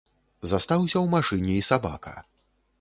[0.51, 2.17] Застаўся ў машыне і сабака.